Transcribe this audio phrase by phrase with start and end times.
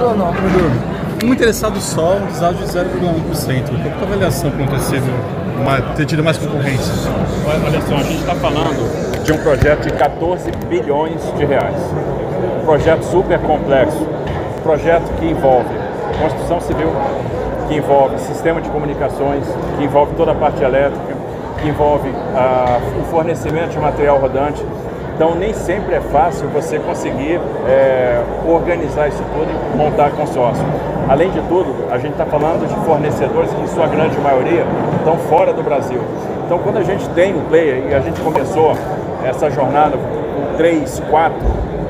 [0.00, 0.32] Bruno.
[1.22, 3.66] Um interessado só, um desado de 0,1%.
[3.66, 6.94] Qual a avaliação para ter, sido, ter tido mais concorrência?
[7.46, 11.76] Olha só, a gente está falando de um projeto de 14 bilhões de reais.
[12.62, 14.02] Um projeto super complexo.
[14.58, 15.68] Um projeto que envolve
[16.18, 16.88] construção civil,
[17.68, 19.44] que envolve sistema de comunicações,
[19.76, 21.14] que envolve toda a parte elétrica,
[21.60, 24.64] que envolve ah, o fornecimento de material rodante.
[25.20, 27.38] Então nem sempre é fácil você conseguir
[27.68, 30.64] é, organizar isso tudo e montar consórcio.
[31.10, 34.64] Além de tudo, a gente está falando de fornecedores que, em sua grande maioria,
[34.96, 36.00] estão fora do Brasil.
[36.46, 38.74] Então quando a gente tem um player e a gente começou
[39.22, 41.46] essa jornada com três, quatro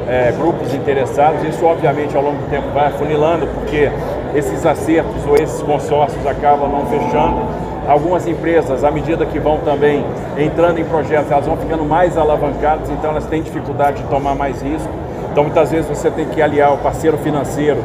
[0.08, 3.92] é, grupos interessados, isso obviamente ao longo do tempo vai afunilando, porque
[4.34, 7.59] esses acertos ou esses consórcios acabam não fechando.
[7.88, 10.04] Algumas empresas, à medida que vão também
[10.38, 14.62] entrando em projetos, elas vão ficando mais alavancadas, então elas têm dificuldade de tomar mais
[14.62, 14.90] risco.
[15.32, 17.78] Então muitas vezes você tem que aliar o parceiro financeiro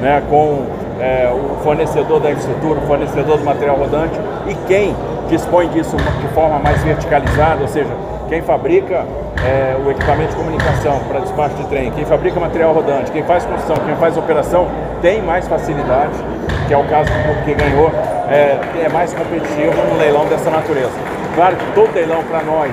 [0.00, 0.64] né, com
[1.00, 4.94] é, o fornecedor da infraestrutura, o fornecedor do material rodante e quem
[5.28, 7.90] dispõe disso de forma mais verticalizada, ou seja,
[8.28, 9.04] quem fabrica
[9.44, 13.44] é, o equipamento de comunicação para despacho de trem, quem fabrica material rodante, quem faz
[13.44, 14.68] construção, quem faz operação,
[15.02, 16.14] tem mais facilidade,
[16.66, 17.90] que é o caso do que ganhou,
[18.28, 20.92] é, é mais competitivo no leilão dessa natureza.
[21.34, 22.72] Claro que todo leilão para nós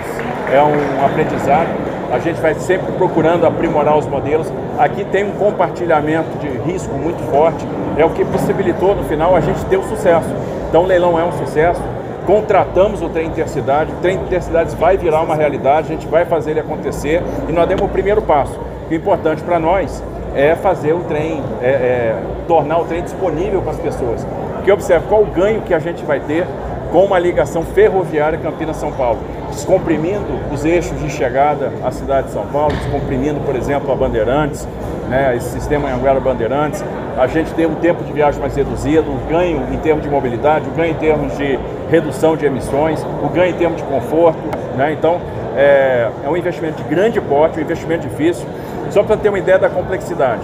[0.51, 1.69] é um aprendizado,
[2.11, 4.51] a gente vai sempre procurando aprimorar os modelos.
[4.77, 7.65] Aqui tem um compartilhamento de risco muito forte,
[7.97, 10.29] é o que possibilitou no final a gente ter o sucesso.
[10.69, 11.81] Então o leilão é um sucesso,
[12.25, 16.51] contratamos o trem intercidade, o trem intercidades vai virar uma realidade, a gente vai fazer
[16.51, 18.59] ele acontecer e nós demos o primeiro passo.
[18.89, 20.03] O importante para nós
[20.35, 22.15] é fazer o trem, é, é,
[22.47, 24.25] tornar o trem disponível para as pessoas.
[24.61, 26.45] Porque observe qual o ganho que a gente vai ter
[26.91, 29.17] com uma ligação ferroviária Campinas-São Paulo,
[29.49, 34.67] descomprimindo os eixos de chegada à cidade de São Paulo, descomprimindo, por exemplo, a Bandeirantes,
[35.09, 36.85] né, esse sistema Anguera Bandeirantes,
[37.17, 40.69] a gente tem um tempo de viagem mais reduzido, o ganho em termos de mobilidade,
[40.69, 41.57] o ganho em termos de
[41.89, 44.39] redução de emissões, o ganho em termos de conforto.
[44.77, 44.93] Né?
[44.93, 45.19] Então,
[45.57, 48.45] é, é um investimento de grande porte, um investimento difícil.
[48.91, 50.43] Só para ter uma ideia da complexidade,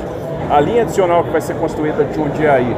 [0.50, 2.75] a linha adicional que vai ser construída de Jundiaí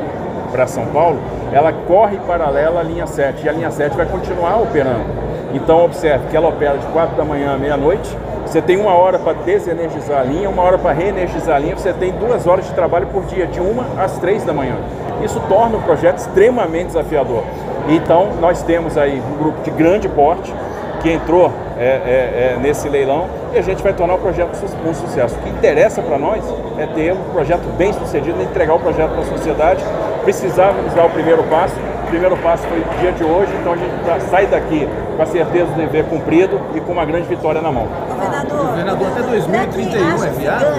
[0.52, 1.20] para São Paulo,
[1.52, 5.06] ela corre paralela à linha 7 e a linha 7 vai continuar operando.
[5.54, 8.16] Então, observe que ela opera de 4 da manhã à meia-noite,
[8.46, 11.94] você tem uma hora para desenergizar a linha, uma hora para reenergizar a linha, você
[11.94, 14.76] tem duas horas de trabalho por dia, de uma às três da manhã.
[15.24, 17.44] Isso torna o projeto extremamente desafiador.
[17.88, 20.54] Então, nós temos aí um grupo de grande porte
[21.02, 24.52] que entrou é, é, é, nesse leilão e a gente vai tornar o projeto
[24.86, 25.36] um sucesso.
[25.36, 26.44] O que interessa para nós
[26.78, 29.84] é ter um projeto bem sucedido, entregar o projeto para a sociedade.
[30.30, 31.74] Precisávamos dar o primeiro passo.
[31.74, 35.24] O primeiro passo foi o dia de hoje, então a gente já sai daqui com
[35.24, 37.88] a certeza do dever cumprido e com uma grande vitória na mão.
[38.08, 40.70] Governador, Governador até 2031 é viável?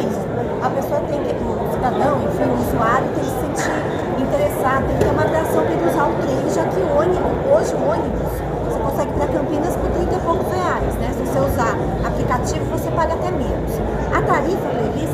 [0.62, 4.97] A pessoa tem que, o cidadão, enfim, o usuário tem que se sentir interessado, tem
[4.97, 7.82] que ter uma atração para ele usar o trem, já que o ônibus, hoje o
[7.91, 8.32] ônibus,
[8.71, 11.11] você consegue ir para Campinas por 30 e poucos reais, né?
[11.11, 11.75] Se você usar
[12.06, 13.75] aplicativo, você paga até menos.
[14.15, 15.09] A tarifa prevista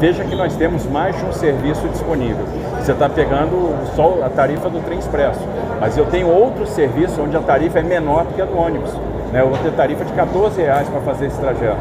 [0.00, 2.42] Veja que nós temos mais de um serviço disponível.
[2.78, 5.40] Você está pegando só a tarifa do trem expresso,
[5.78, 8.90] mas eu tenho outro serviço onde a tarifa é menor do que a do ônibus.
[9.30, 9.42] Né?
[9.42, 11.76] Eu vou ter tarifa de 14 reais para fazer esse trajeto.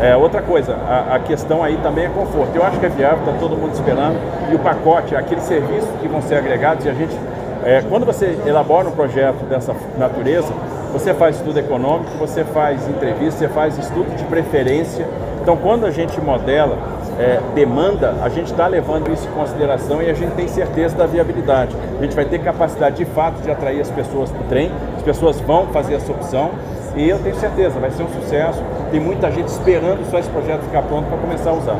[0.00, 2.54] É, outra coisa, a, a, questão aí também é conforto.
[2.54, 4.16] Eu acho que é viável, está todo mundo esperando.
[4.52, 7.16] E o pacote, aqueles serviços que vão ser agregados, e a gente
[7.64, 10.52] é, quando você elabora um projeto dessa natureza,
[10.92, 15.06] você faz estudo econômico, você faz entrevista, você faz estudo de preferência.
[15.40, 16.76] Então, quando a gente modela
[17.18, 21.06] é, demanda, a gente está levando isso em consideração e a gente tem certeza da
[21.06, 21.76] viabilidade.
[21.98, 25.02] A gente vai ter capacidade de fato de atrair as pessoas para o trem, as
[25.02, 26.50] pessoas vão fazer essa opção
[26.96, 28.62] e eu tenho certeza, vai ser um sucesso.
[28.90, 31.76] Tem muita gente esperando só esse projeto ficar pronto para começar a usar.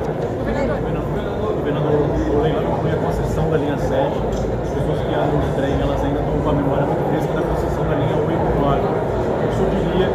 [1.57, 6.21] Governador, leilão foi a concessão da linha 7 pessoas que andam de trem, elas ainda
[6.21, 8.81] estão com a memória muito fresca da concessão da linha 89.
[8.85, 10.09] O senhor diria,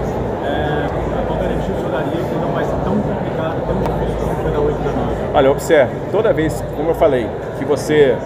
[0.45, 0.87] é,
[1.25, 4.51] qual garantia o senhor daria que não vai ser tão complicado, tão difícil como foi
[4.51, 5.18] da 8 da 9?
[5.33, 7.27] Olha, observe, toda vez, como eu falei,
[7.57, 8.17] que você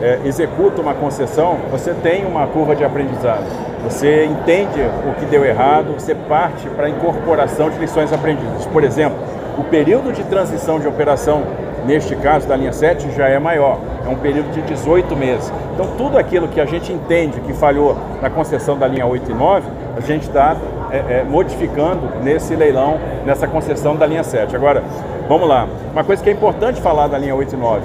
[0.00, 3.44] é, executa uma concessão, você tem uma curva de aprendizado.
[3.84, 8.64] Você entende o que deu errado, você parte para a incorporação de lições aprendidas.
[8.66, 9.18] Por exemplo,
[9.58, 11.42] o período de transição de operação,
[11.84, 15.52] neste caso da linha 7, já é maior é um período de 18 meses.
[15.74, 19.34] Então, tudo aquilo que a gente entende que falhou na concessão da linha 8 e
[19.34, 20.56] 9, a gente está
[20.90, 24.54] é, é, modificando nesse leilão, nessa concessão da linha 7.
[24.54, 24.82] Agora,
[25.28, 25.66] vamos lá.
[25.92, 27.82] Uma coisa que é importante falar da linha 8 e 9.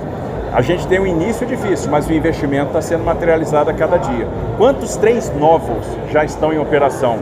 [0.54, 4.28] A gente tem um início difícil, mas o investimento está sendo materializado a cada dia.
[4.58, 7.20] Quantos trens novos já estão em operação?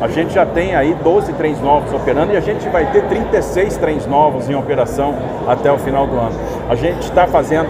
[0.00, 3.76] A gente já tem aí 12 trens novos operando e a gente vai ter 36
[3.76, 5.14] trens novos em operação
[5.46, 6.34] até o final do ano.
[6.68, 7.68] A gente está fazendo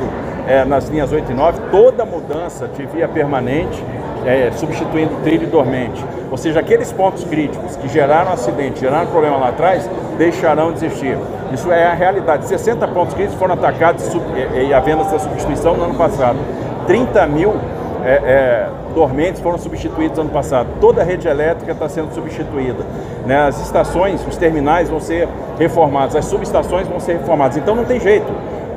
[0.49, 3.83] é, nas linhas 8 e 9 toda mudança de via permanente,
[4.25, 6.05] é, substituindo trilho dormente.
[6.31, 11.16] Ou seja, aqueles pontos críticos que geraram acidente, geraram problema lá atrás, deixarão de existir.
[11.52, 12.46] Isso é a realidade.
[12.46, 16.38] 60 pontos críticos foram atacados e, e havendo essa substituição no ano passado.
[16.87, 17.55] 30 mil
[18.05, 20.69] é, é, dormentes foram substituídos ano passado.
[20.81, 22.84] Toda a rede elétrica está sendo substituída.
[23.26, 23.46] Né?
[23.46, 25.28] As estações, os terminais vão ser
[25.58, 27.56] reformados, as subestações vão ser reformadas.
[27.56, 28.32] Então não tem jeito.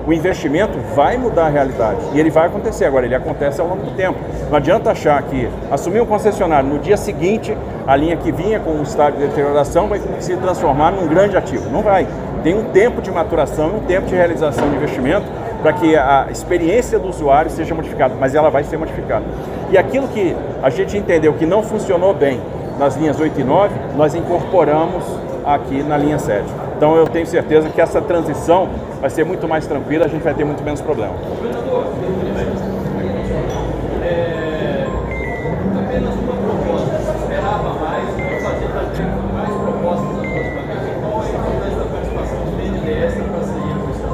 [0.07, 2.85] O investimento vai mudar a realidade e ele vai acontecer.
[2.85, 4.17] Agora, ele acontece ao longo do tempo.
[4.49, 7.55] Não adianta achar que assumir um concessionário no dia seguinte,
[7.85, 11.69] a linha que vinha com o estado de deterioração vai se transformar num grande ativo.
[11.69, 12.07] Não vai.
[12.41, 15.25] Tem um tempo de maturação, um tempo de realização de investimento
[15.61, 19.25] para que a experiência do usuário seja modificada, mas ela vai ser modificada.
[19.69, 20.33] E aquilo que
[20.63, 22.39] a gente entendeu que não funcionou bem
[22.79, 25.03] nas linhas 8 e 9, nós incorporamos
[25.43, 26.66] aqui na linha 7.
[26.77, 28.69] Então eu tenho certeza que essa transição
[29.01, 31.15] vai ser muito mais tranquila, a gente vai ter muito menos problema.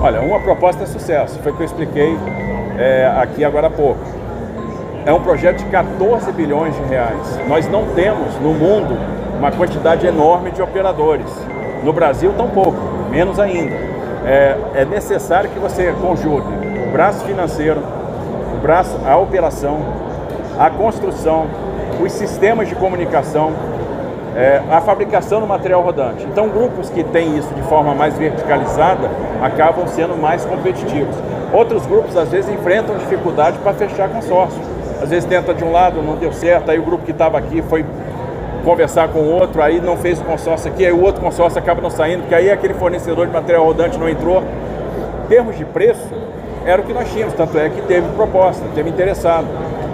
[0.02, 2.18] Olha, uma proposta é sucesso, foi o que eu expliquei
[2.78, 4.00] é, aqui agora há pouco.
[5.06, 7.42] É um projeto de 14 bilhões de reais.
[7.50, 8.98] Nós não temos no mundo
[9.38, 11.28] uma quantidade enorme de operadores.
[11.84, 12.78] No Brasil, tão pouco,
[13.12, 13.76] menos ainda.
[14.26, 16.48] É, é necessário que você conjugue
[16.88, 17.82] o braço financeiro,
[18.56, 19.80] o braço, a operação,
[20.58, 21.48] a construção,
[22.02, 23.52] os sistemas de comunicação,
[24.36, 26.24] é, a fabricação do material rodante.
[26.24, 29.10] Então, grupos que têm isso de forma mais verticalizada
[29.42, 31.16] acabam sendo mais competitivos.
[31.52, 34.62] Outros grupos, às vezes, enfrentam dificuldade para fechar consórcio.
[35.02, 37.62] Às vezes tenta de um lado, não deu certo, aí o grupo que estava aqui
[37.62, 37.86] foi
[38.64, 41.82] conversar com o outro, aí não fez o consórcio aqui, aí o outro consórcio acaba
[41.82, 44.42] não saindo, porque aí aquele fornecedor de material rodante não entrou.
[45.26, 46.10] Em termos de preço,
[46.66, 49.48] era o que nós tínhamos, tanto é que teve proposta, teve interessado.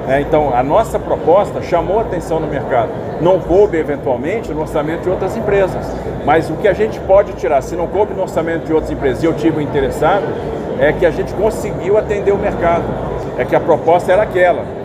[0.08, 2.90] É, então, a nossa proposta chamou atenção no mercado.
[3.22, 5.86] Não coube, eventualmente, no orçamento de outras empresas.
[6.26, 9.22] Mas o que a gente pode tirar, se não coube no orçamento de outras empresas
[9.22, 10.24] e eu tive um interessado,
[10.80, 12.84] é que a gente conseguiu atender o mercado.
[13.38, 14.79] É que a proposta era aquela.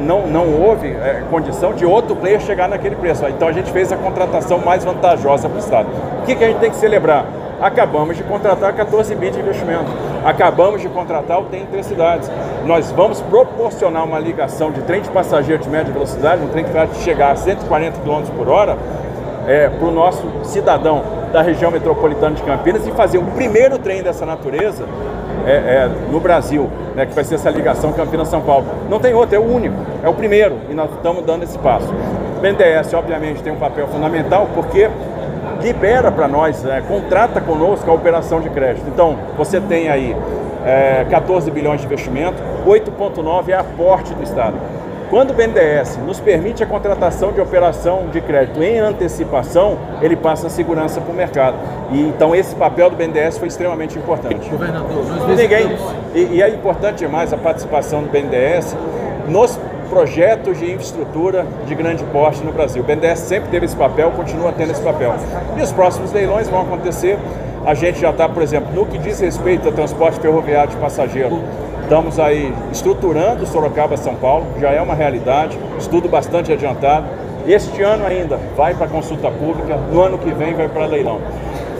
[0.00, 3.26] Não, não houve é, condição de outro player chegar naquele preço.
[3.26, 5.88] Então a gente fez a contratação mais vantajosa para o Estado.
[6.22, 7.26] O que, que a gente tem que celebrar?
[7.60, 9.90] Acabamos de contratar 14 bi de investimento.
[10.24, 12.30] Acabamos de contratar o Tem Cidades.
[12.64, 16.72] Nós vamos proporcionar uma ligação de trem de passageiro de média velocidade, um trem que
[16.72, 18.78] vai chegar a 140 km por hora,
[19.46, 21.02] é, para o nosso cidadão
[21.32, 24.86] da região metropolitana de Campinas e fazer o primeiro trem dessa natureza
[25.46, 28.66] é, é, no Brasil, né, que vai ser essa ligação Campinas-São Paulo.
[28.88, 31.88] Não tem outro, é o único, é o primeiro e nós estamos dando esse passo.
[32.36, 34.88] O BNDES, obviamente, tem um papel fundamental porque
[35.62, 38.86] libera para nós, é, contrata conosco a operação de crédito.
[38.88, 40.16] Então, você tem aí
[40.64, 44.54] é, 14 bilhões de investimento, 8,9 é aporte do Estado.
[45.10, 50.46] Quando o BNDES nos permite a contratação de operação de crédito em antecipação, ele passa
[50.46, 51.56] a segurança para o mercado.
[51.90, 54.48] E, então esse papel do BNDES foi extremamente importante.
[54.48, 55.76] Governador, nós Ninguém,
[56.14, 58.76] e, e é importante demais a participação do BNDES
[59.26, 59.58] nos
[59.88, 62.80] projetos de infraestrutura de grande porte no Brasil.
[62.80, 65.12] O BNDES sempre teve esse papel, continua tendo esse papel.
[65.58, 67.18] E os próximos leilões vão acontecer.
[67.66, 71.42] A gente já está, por exemplo, no que diz respeito ao transporte ferroviário de passageiro,
[71.90, 77.04] estamos aí estruturando Sorocaba-São Paulo, já é uma realidade, estudo bastante adiantado.
[77.48, 81.18] Este ano ainda vai para consulta pública, no ano que vem vai para leilão.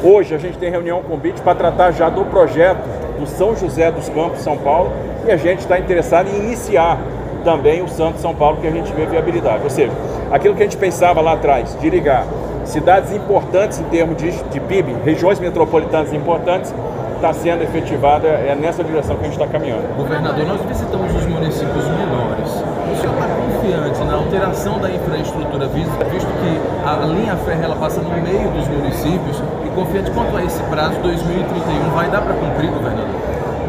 [0.02, 2.81] Hoje a gente tem reunião com o BIT para tratar já do projeto
[3.21, 4.90] do São José dos Campos, São Paulo,
[5.29, 6.99] e a gente está interessado em iniciar
[7.45, 9.62] também o Santos São Paulo, que a gente vê viabilidade.
[9.62, 9.93] Ou seja,
[10.33, 12.26] aquilo que a gente pensava lá atrás, de ligar
[12.64, 16.75] cidades importantes em termos de, de PIB, regiões metropolitanas importantes,
[17.21, 19.95] está sendo efetivada, é nessa direção que a gente está caminhando.
[19.95, 22.49] Governador, nós visitamos os municípios menores.
[22.49, 27.77] O senhor está confiante na alteração da infraestrutura, visto, visto que a linha férrea ela
[27.77, 32.35] passa no meio dos municípios, e confiante quanto a esse prazo 2031, vai dar para
[32.35, 33.07] cumprir, governador?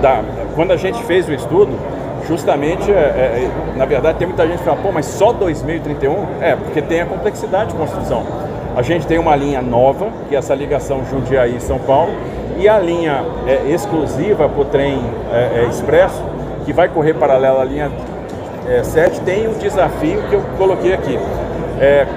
[0.02, 0.24] Dá.
[0.56, 1.78] Quando a gente fez o estudo,
[2.28, 6.42] justamente, é, é, na verdade, tem muita gente que fala, pô, mas só 2031?
[6.42, 8.24] É, porque tem a complexidade de construção.
[8.78, 12.14] A gente tem uma linha nova, que é essa ligação Jundiaí-São Paulo,
[12.62, 15.02] e a linha é, exclusiva para o trem
[15.34, 16.22] é, é, expresso,
[16.64, 17.92] que vai correr paralela à linha
[18.84, 21.18] 7, é, tem um desafio que eu coloquei aqui.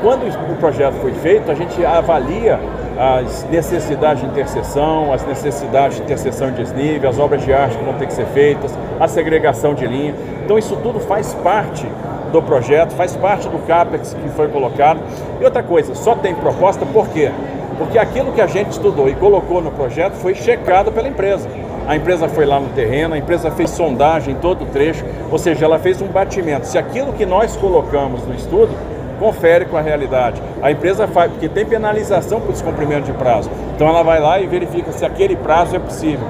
[0.03, 2.61] quando o projeto foi feito, a gente avalia
[2.99, 7.85] as necessidades de interseção, as necessidades de interseção de desnível, as obras de arte que
[7.85, 10.15] vão ter que ser feitas, a segregação de linha.
[10.45, 11.87] Então isso tudo faz parte
[12.31, 15.01] do projeto, faz parte do CAPEX que foi colocado.
[15.41, 17.33] E outra coisa, só tem proposta por quê?
[17.77, 21.49] Porque aquilo que a gente estudou e colocou no projeto foi checado pela empresa.
[21.87, 25.39] A empresa foi lá no terreno, a empresa fez sondagem em todo o trecho, ou
[25.39, 26.67] seja, ela fez um batimento.
[26.67, 28.75] Se aquilo que nós colocamos no estudo
[29.19, 30.43] confere com a realidade.
[30.63, 33.51] A empresa faz, porque tem penalização por descumprimento de prazo.
[33.75, 36.27] Então ela vai lá e verifica se aquele prazo é possível.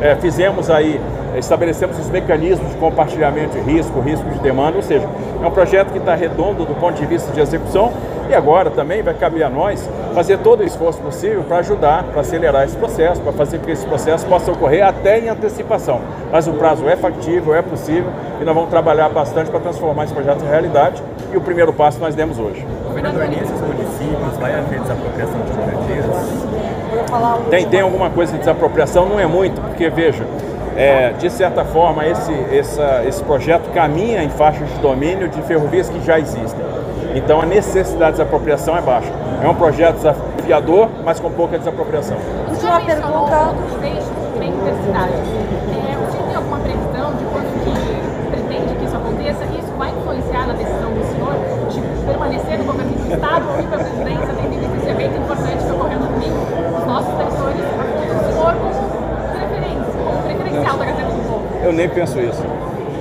[0.00, 1.00] É, fizemos aí,
[1.36, 5.06] estabelecemos os mecanismos de compartilhamento de risco, risco de demanda, ou seja,
[5.42, 7.92] é um projeto que está redondo do ponto de vista de execução
[8.28, 12.20] e agora também vai caber a nós fazer todo o esforço possível para ajudar, para
[12.20, 16.00] acelerar esse processo, para fazer com que esse processo possa ocorrer até em antecipação.
[16.30, 20.12] Mas o prazo é factível, é possível e nós vamos trabalhar bastante para transformar esse
[20.12, 22.66] projeto em realidade e o primeiro passo nós demos hoje.
[22.86, 26.58] Governador, nesses municípios vai haver desapropriação de moradias?
[27.50, 30.24] Tem, tem alguma coisa de desapropriação, não é muito, porque veja,
[30.78, 35.88] é, de certa forma esse, essa, esse projeto caminha em faixas de domínio de ferrovias
[35.88, 36.64] que já existem.
[37.16, 39.10] Então a necessidade de desapropriação é baixa.
[39.42, 42.16] É um projeto desafiador, mas com pouca desapropriação.
[42.48, 43.54] Última pergunta.
[44.38, 45.12] Intercidade.
[45.12, 49.44] É, o senhor tem alguma previsão de quando que pretende que isso aconteça?
[49.58, 51.34] Isso vai influenciar na decisão do senhor
[51.70, 54.37] de permanecer no governo do Estado ou ir para a presidência,
[61.62, 62.42] Eu nem penso isso.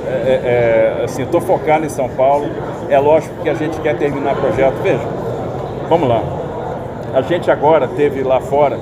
[0.07, 2.47] É, é, assim, estou focado em São Paulo.
[2.89, 4.75] É lógico que a gente quer terminar o projeto.
[4.81, 5.05] Veja,
[5.89, 6.23] vamos lá.
[7.13, 8.77] A gente agora teve lá fora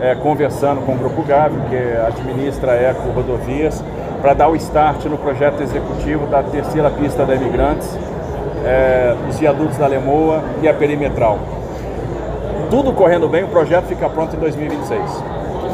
[0.00, 1.76] é, conversando com o Grupo Gavi, que
[2.06, 3.82] administra a Eco Rodovias,
[4.20, 7.98] para dar o start no projeto executivo da terceira pista da Imigrantes,
[8.64, 11.38] é, os viadutos da Lemoa e a perimetral.
[12.70, 15.00] Tudo correndo bem, o projeto fica pronto em 2026.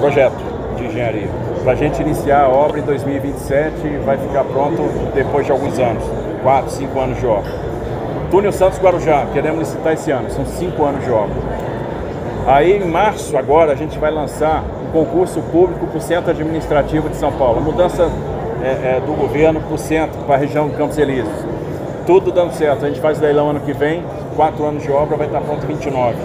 [0.01, 1.29] Projeto de engenharia.
[1.63, 4.83] Para a gente iniciar a obra em 2027 vai ficar pronto
[5.15, 6.05] depois de alguns anos,
[6.43, 7.51] 4, 5 anos de obra.
[8.31, 11.37] Túnel Santos Guarujá, queremos licitar esse ano, são 5 anos de obra.
[12.47, 17.09] Aí em março agora a gente vai lançar um concurso público para o Centro Administrativo
[17.09, 17.61] de São Paulo.
[17.61, 18.09] Mudança
[18.63, 21.35] é, é, do governo para o centro, para a região de Campos Elíseos.
[22.07, 22.85] Tudo dando certo.
[22.85, 24.05] A gente faz leilão ano que vem,
[24.37, 26.17] quatro anos de obra, vai estar pronto em 29.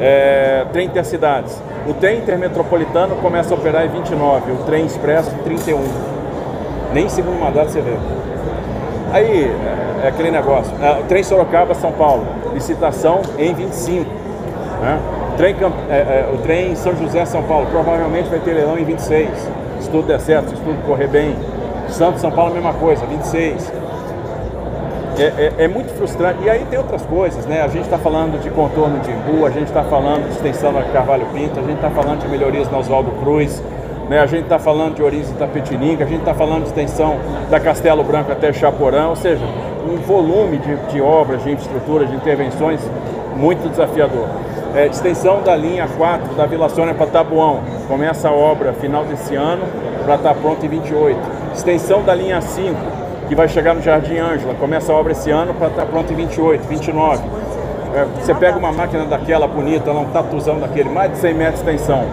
[0.00, 1.58] É, trem intercidades.
[1.86, 5.80] O trem intermetropolitano começa a operar em 29, o trem expresso em 31.
[6.92, 7.96] Nem segundo mandato você vê.
[9.12, 10.72] Aí, é, é aquele negócio.
[10.80, 12.24] É, o trem Sorocaba-São Paulo,
[12.54, 14.08] licitação em 25.
[14.80, 15.00] Né?
[15.32, 15.56] O, trem,
[15.90, 19.28] é, é, o trem São José-São Paulo, provavelmente vai ter leilão em 26.
[19.80, 21.36] Se tudo der certo, se tudo correr bem.
[21.88, 23.72] Santos São Paulo, mesma coisa, 26.
[25.18, 26.42] É, é, é, muito frustrante.
[26.42, 27.60] E aí tem outras coisas, né?
[27.62, 30.82] A gente está falando de contorno de Imbu, a gente está falando de extensão da
[30.84, 33.62] Carvalho Pinto, a gente está falando de melhorias no Oswaldo Cruz,
[34.08, 34.20] né?
[34.20, 37.16] a gente está falando de e Tapetininga, a gente está falando de extensão
[37.50, 39.44] da Castelo Branco até Chaporão, ou seja,
[39.86, 42.80] um volume de, de obras, de infraestrutura, de intervenções
[43.36, 44.26] muito desafiador.
[44.74, 49.34] É, extensão da linha 4 da Vila Sônia para Tabuão, começa a obra final desse
[49.34, 49.62] ano
[50.04, 51.18] para estar tá pronto em 28.
[51.54, 53.01] Extensão da linha 5
[53.32, 54.52] que vai chegar no Jardim Ângela.
[54.52, 57.22] Começa a obra esse ano para estar tá pronto em 28, 29.
[57.94, 61.70] É, você pega uma máquina daquela bonita, um tatuzão daquele, mais de 100 metros de
[61.70, 62.04] extensão.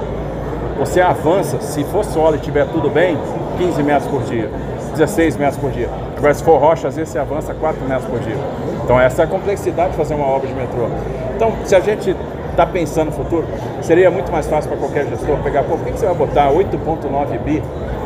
[0.77, 3.17] Você avança, se for solo e tiver tudo bem,
[3.57, 4.49] 15 metros por dia,
[4.93, 5.89] 16 metros por dia.
[6.15, 8.37] Agora, se for rocha, às vezes você avança 4 metros por dia.
[8.81, 10.87] Então, essa é a complexidade de fazer uma obra de metrô.
[11.35, 12.15] Então, se a gente
[12.49, 13.45] está pensando no futuro,
[13.81, 17.37] seria muito mais fácil para qualquer gestor pegar, pô, por que você vai botar 8,9
[17.39, 17.61] bi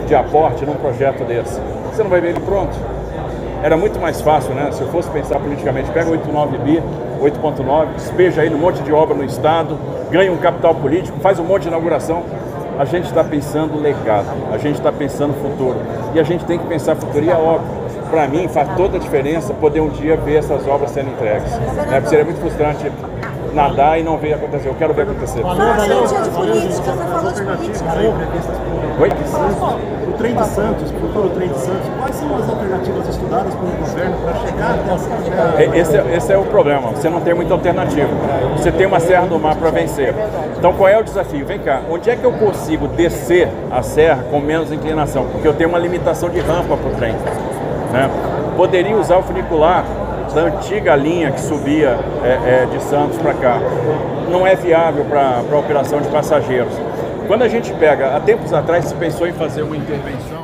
[0.08, 1.62] de aporte num projeto desse?
[1.92, 2.93] Você não vai ver ele pronto.
[3.64, 4.70] Era muito mais fácil, né?
[4.74, 6.84] Se eu fosse pensar politicamente, pega 8,9 bi,
[7.22, 9.80] 8,9, despeja aí um monte de obra no Estado,
[10.12, 12.24] ganha um capital político, faz um monte de inauguração.
[12.78, 15.78] A gente está pensando legado, a gente está pensando futuro.
[16.14, 17.24] E a gente tem que pensar futuro.
[17.24, 17.70] E é óbvio,
[18.10, 21.54] para mim faz toda a diferença poder um dia ver essas obras sendo entregues.
[21.90, 22.92] Porque seria muito frustrante
[23.54, 24.68] nadar e não ver acontecer.
[24.68, 25.42] Eu quero ver acontecer.
[25.42, 27.86] Fala, de política, você falou de política.
[29.00, 29.10] Oi?
[30.08, 33.72] O trem de Santos, o futuro trem de Santos, quais são as alternativas estudadas pelo
[33.72, 35.78] governo para chegar até essa...
[35.80, 38.10] Esse, é, esse é o problema, você não tem muita alternativa.
[38.56, 40.14] Você tem uma serra do mar para vencer.
[40.58, 41.46] Então qual é o desafio?
[41.46, 45.26] Vem cá, onde é que eu consigo descer a serra com menos inclinação?
[45.32, 47.14] Porque eu tenho uma limitação de rampa para o trem.
[47.92, 48.10] Né?
[48.56, 49.84] Poderia usar o funicular
[50.34, 53.60] da antiga linha que subia é, é, de Santos para cá.
[54.30, 56.74] Não é viável para a operação de passageiros.
[57.28, 60.43] Quando a gente pega, há tempos atrás se pensou em fazer uma intervenção.